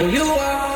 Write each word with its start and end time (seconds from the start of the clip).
you. 0.00 0.18
Just 0.18 0.67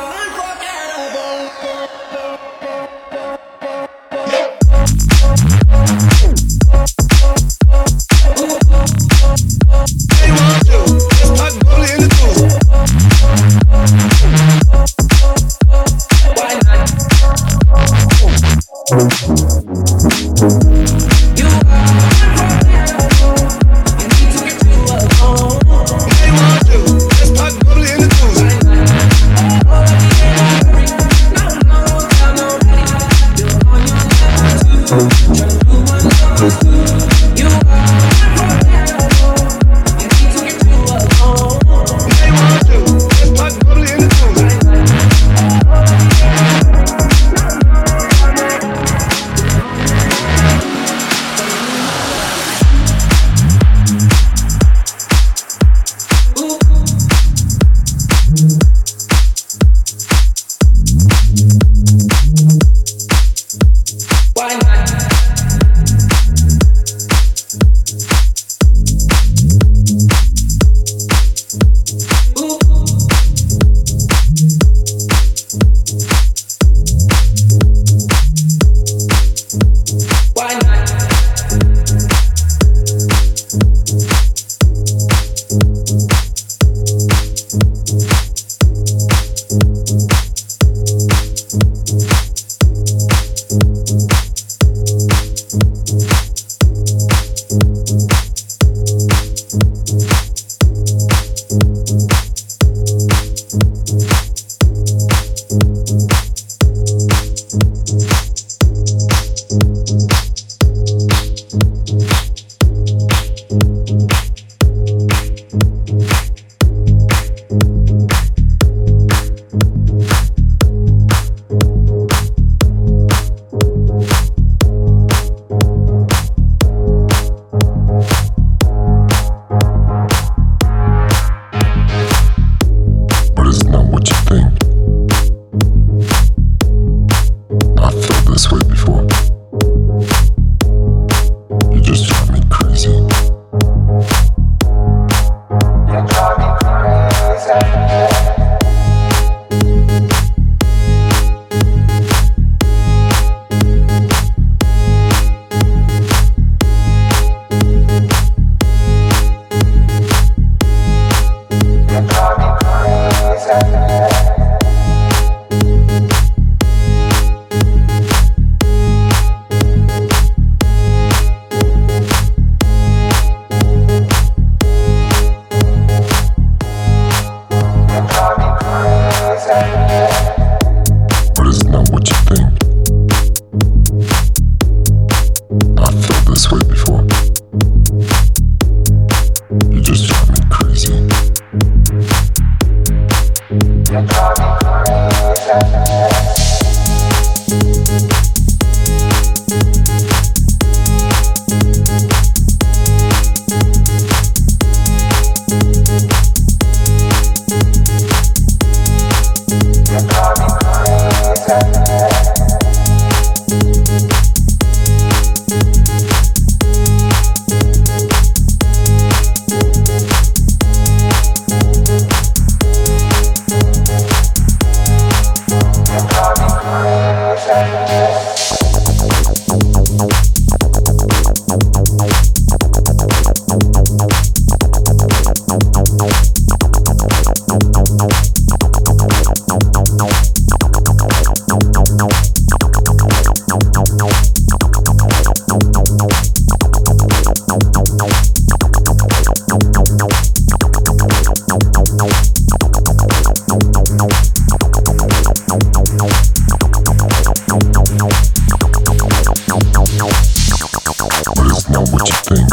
not 261.73 261.89
what 261.89 262.07
you 262.07 262.15
think. 262.29 262.47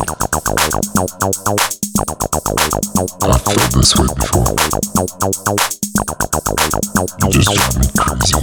I've 3.22 3.42
felt 3.42 3.72
this 3.72 3.94
way 3.96 4.06
before. 4.16 4.56
You 7.20 7.28
just 7.30 7.52
drive 7.52 7.76
me 7.78 7.86
crazy. 7.98 8.34
You 8.36 8.42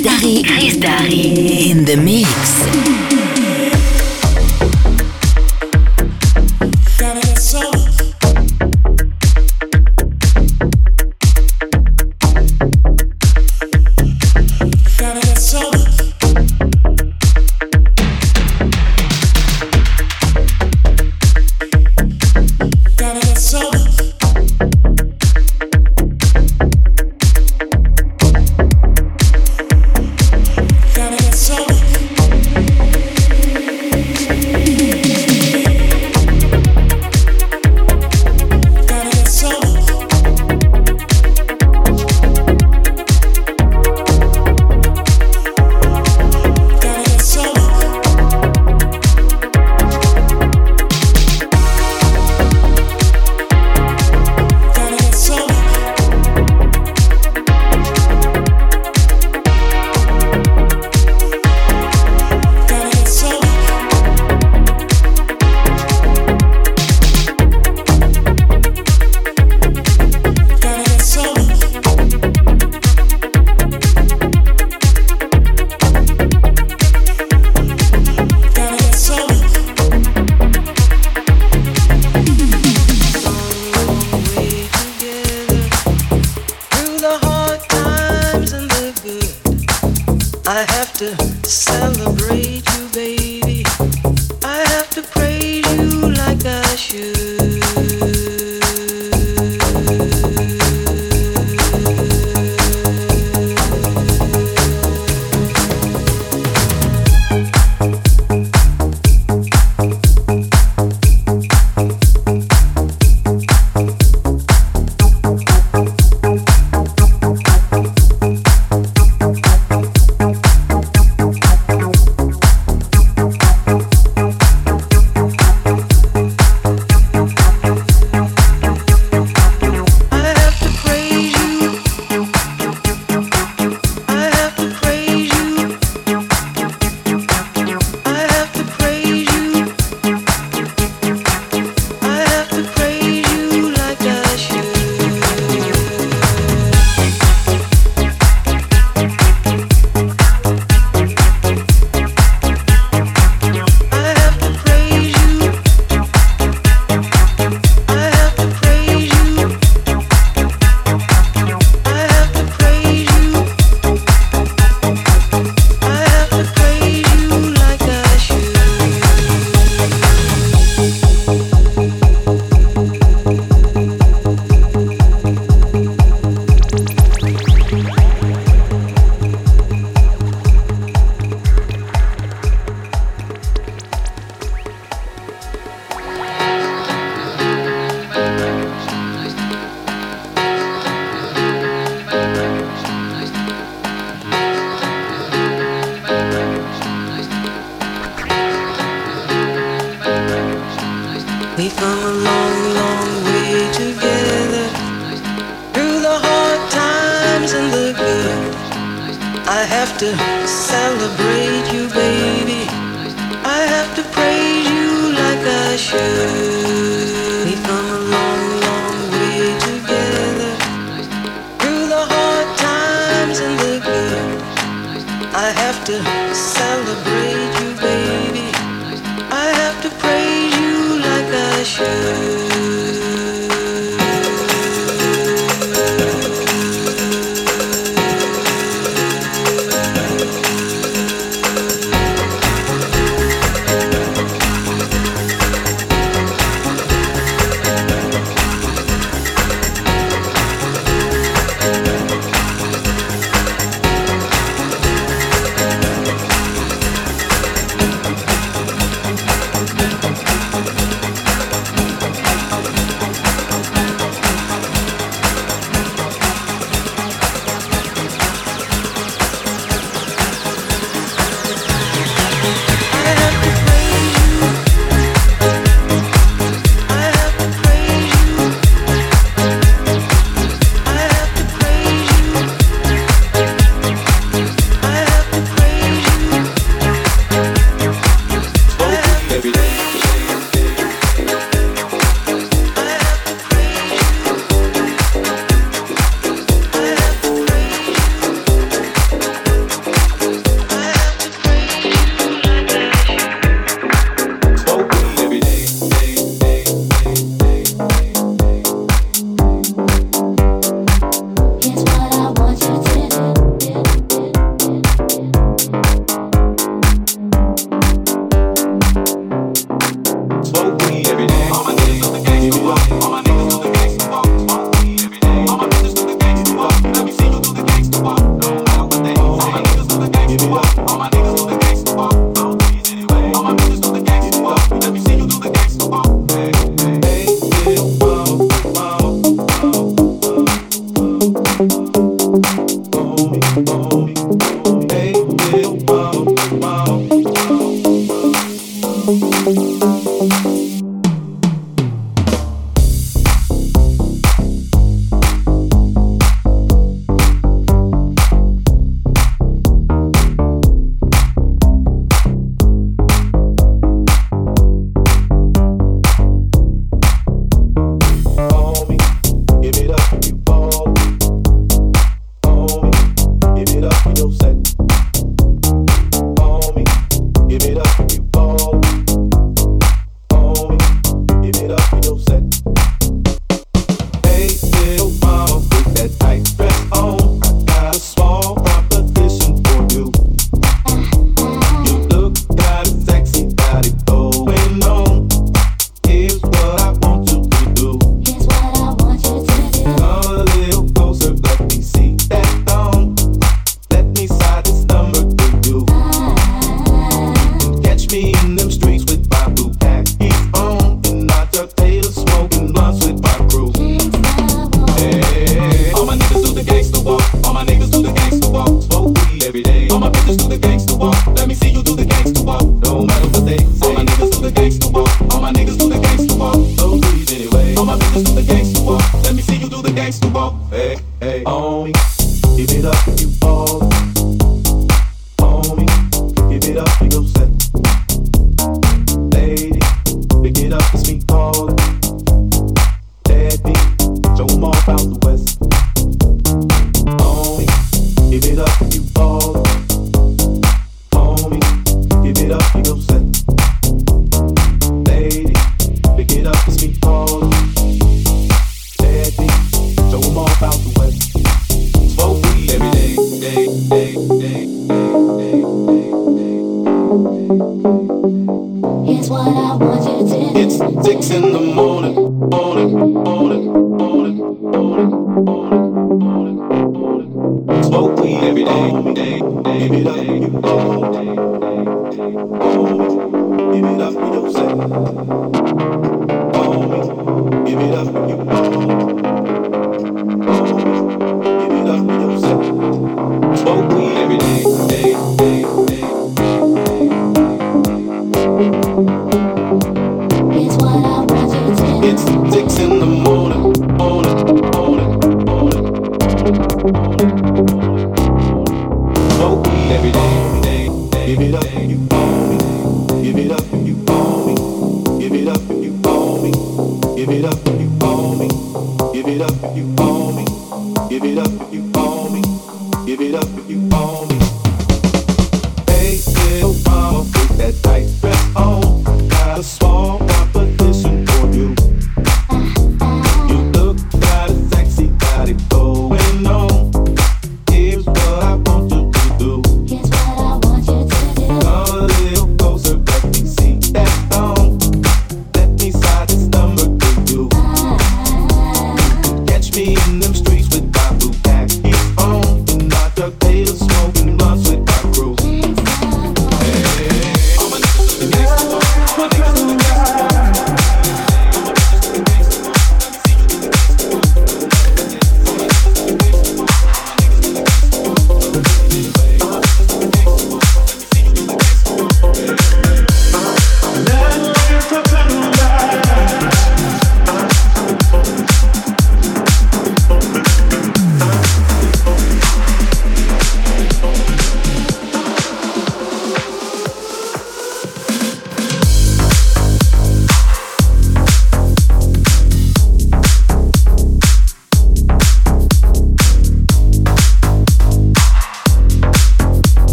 Chris 0.00 0.20
Darry. 0.20 0.42
Chris 0.44 0.76
Darry. 0.78 1.70
In 1.70 1.84
the 1.84 1.96
mix. 1.96 3.09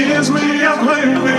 Tears 0.00 0.30
me 0.30 0.64
up, 0.64 0.80
me 1.22 1.29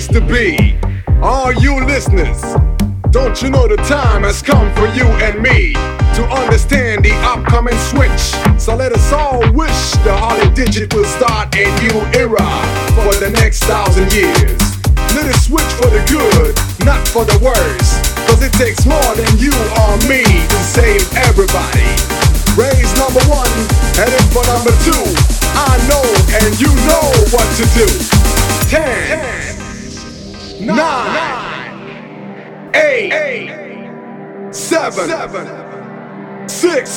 place 0.00 0.08
to 0.08 0.20
be. 0.20 0.69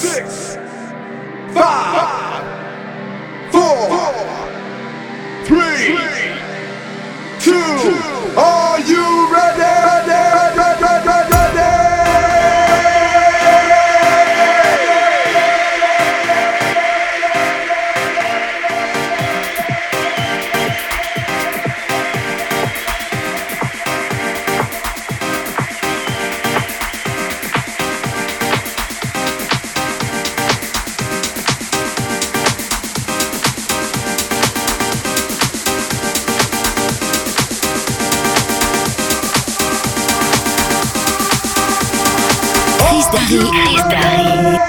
Six, 0.03 0.42
Paris. 43.23 43.81
Paris. 43.89 44.62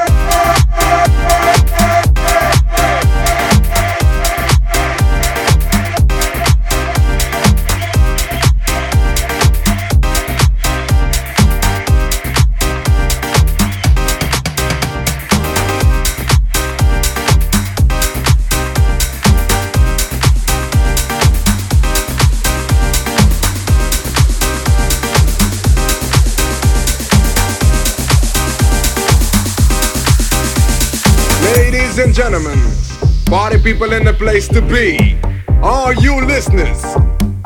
People 33.64 33.94
in 33.94 34.04
the 34.04 34.12
place 34.12 34.46
to 34.46 34.60
be. 34.60 35.16
All 35.62 35.90
you 35.94 36.20
listeners, 36.20 36.84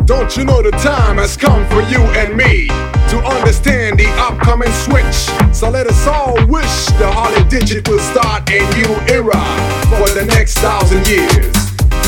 don't 0.05 0.37
you 0.37 0.43
know 0.43 0.61
the 0.61 0.75
time 0.83 1.15
has 1.17 1.37
come 1.37 1.63
for 1.71 1.79
you 1.87 2.03
and 2.19 2.35
me 2.35 2.67
to 3.15 3.23
understand 3.23 4.03
the 4.03 4.11
upcoming 4.19 4.73
switch? 4.83 5.31
So 5.55 5.71
let 5.71 5.87
us 5.87 6.07
all 6.11 6.35
wish 6.51 6.91
the 6.99 7.07
Holly 7.07 7.47
Digit 7.47 7.87
will 7.87 8.03
start 8.03 8.51
a 8.51 8.59
new 8.75 8.91
era 9.07 9.39
for 9.95 10.11
the 10.11 10.27
next 10.27 10.59
thousand 10.59 11.07
years. 11.07 11.55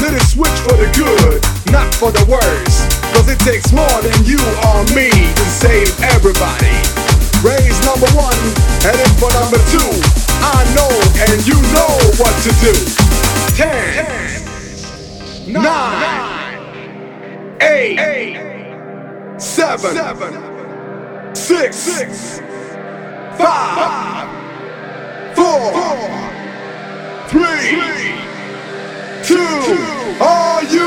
Let 0.03 0.11
it 0.11 0.27
switch 0.27 0.59
for 0.67 0.75
the 0.75 0.91
good, 0.91 1.39
not 1.71 1.87
for 1.95 2.11
the 2.11 2.27
worse. 2.27 2.77
Cause 3.15 3.31
it 3.31 3.39
takes 3.47 3.71
more 3.71 3.99
than 4.03 4.19
you 4.27 4.43
or 4.75 4.83
me 4.91 5.07
to 5.15 5.47
save 5.63 5.95
everybody. 6.03 6.75
Raise 7.47 7.79
number 7.87 8.11
one, 8.19 8.43
headed 8.83 9.07
for 9.23 9.31
number 9.39 9.63
two. 9.71 9.91
I 10.43 10.67
know 10.75 10.91
and 11.31 11.39
you 11.47 11.55
know 11.71 11.95
what 12.19 12.35
to 12.43 12.51
do. 12.59 13.20
Ten, 13.61 15.53
nine, 15.53 16.57
eight, 17.61 18.39
seven, 19.39 19.97
six, 21.35 22.41
five, 23.37 24.29
four, 25.37 25.73
three, 27.29 28.17
two. 29.25 30.25
Are 30.25 30.63
you 30.65 30.80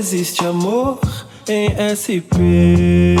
existe 0.00 0.44
amor 0.44 0.98
em 1.48 1.68
SP. 1.76 3.16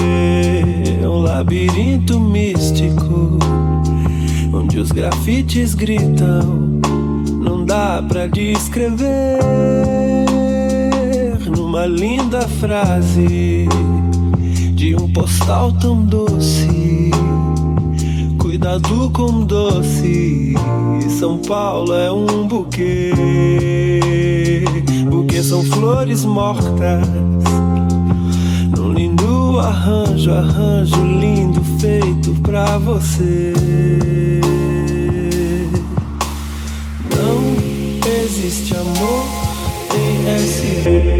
Um 1.02 1.20
labirinto 1.20 2.18
místico 2.18 3.38
onde 4.52 4.78
os 4.78 4.90
grafites 4.90 5.74
gritam. 5.74 6.80
Não 7.42 7.64
dá 7.64 8.02
pra 8.06 8.26
descrever 8.26 9.38
numa 11.54 11.86
linda 11.86 12.40
frase 12.48 13.68
de 14.74 14.94
um 14.96 15.12
postal 15.12 15.72
tão 15.72 16.02
doce. 16.02 17.10
Cuidado 18.38 19.10
com 19.10 19.44
doce. 19.44 20.54
São 21.18 21.38
Paulo 21.38 21.92
é 21.92 22.10
um 22.10 22.48
buquê. 22.48 24.29
São 25.42 25.64
flores 25.64 26.24
mortas. 26.24 27.08
Num 28.76 28.92
lindo 28.92 29.58
arranjo, 29.58 30.30
arranjo 30.32 31.02
lindo 31.02 31.60
feito 31.80 32.32
pra 32.42 32.78
você. 32.78 33.52
Não 37.16 37.56
existe 38.22 38.76
amor 38.76 39.24
em. 39.96 41.19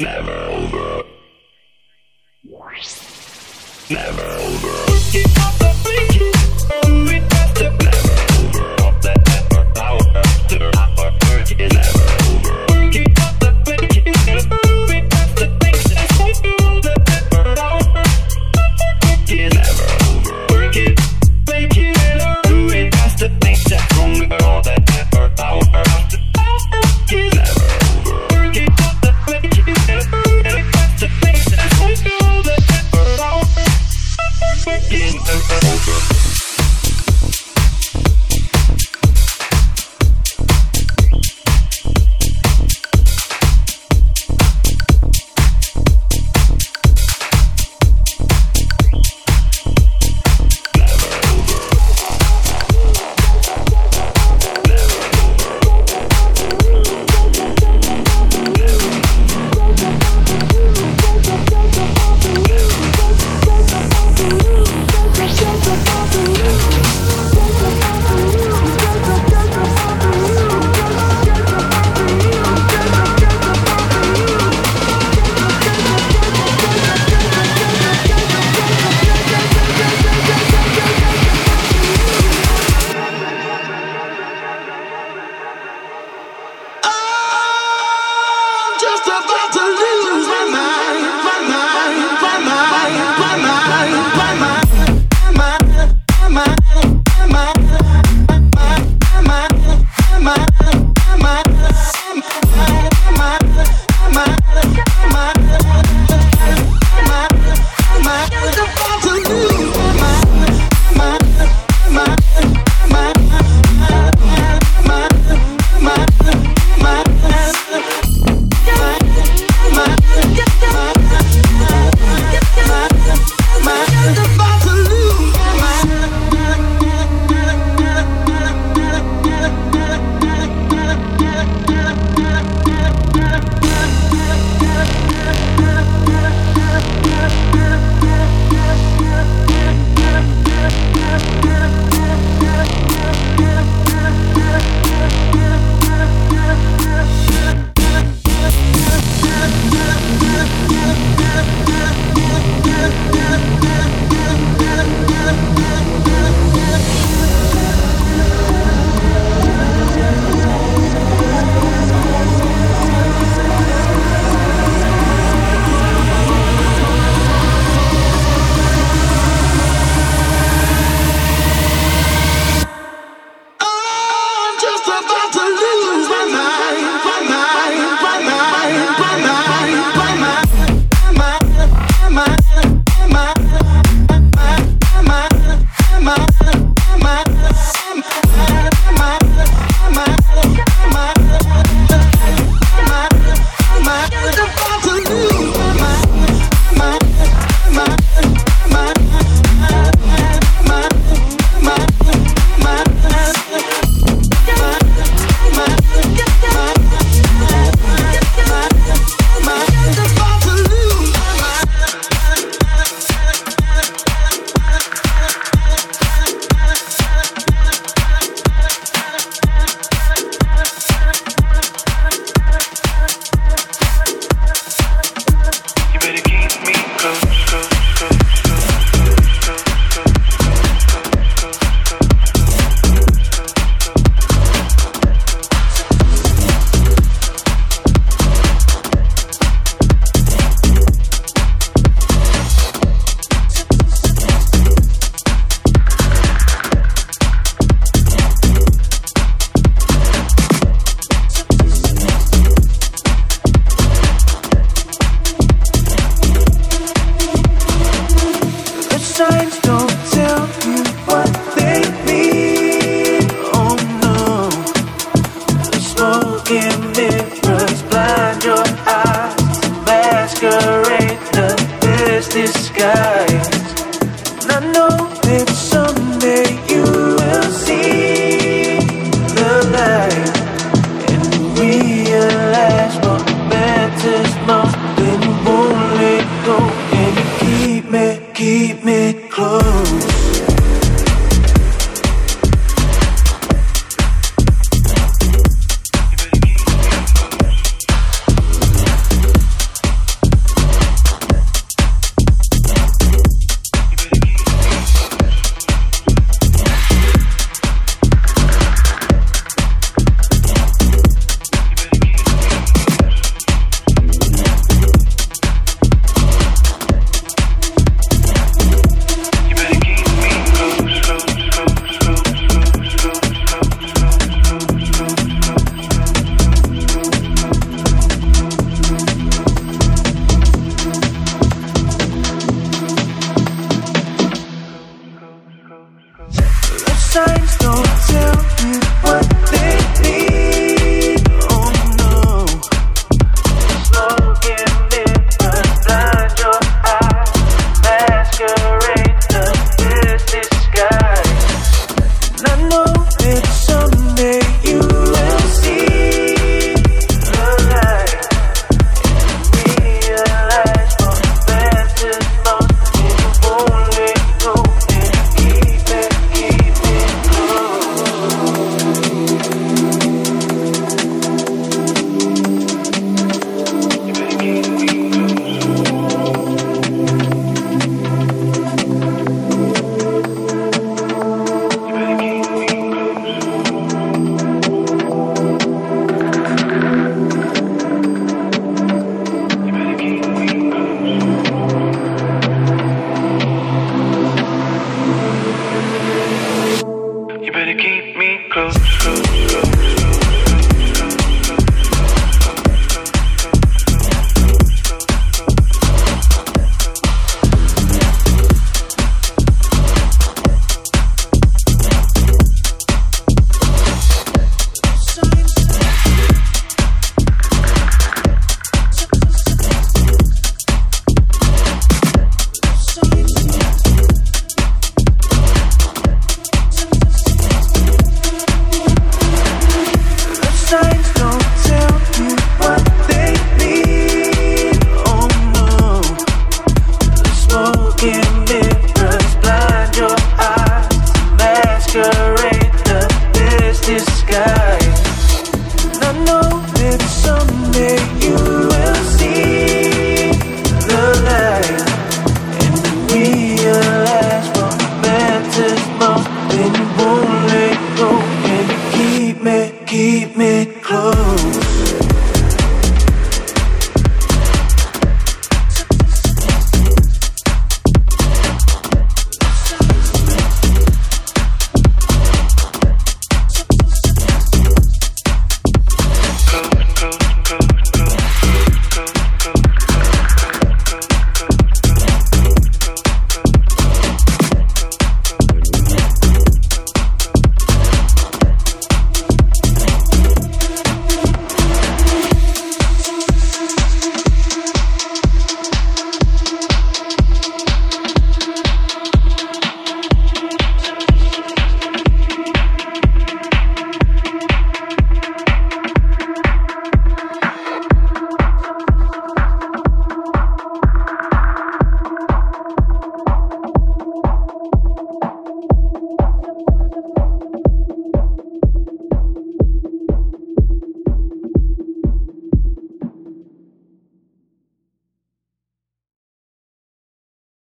just 0.00 0.20
about 3.90 4.16
to 4.16 4.23